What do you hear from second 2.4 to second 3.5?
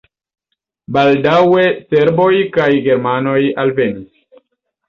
kaj germanoj